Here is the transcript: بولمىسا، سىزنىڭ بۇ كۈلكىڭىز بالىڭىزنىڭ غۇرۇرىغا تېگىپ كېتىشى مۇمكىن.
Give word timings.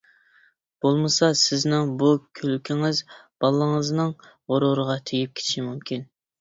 بولمىسا، 0.85 1.29
سىزنىڭ 1.41 1.91
بۇ 1.99 2.09
كۈلكىڭىز 2.41 3.03
بالىڭىزنىڭ 3.45 4.13
غۇرۇرىغا 4.27 4.99
تېگىپ 5.07 5.41
كېتىشى 5.41 5.71
مۇمكىن. 5.71 6.07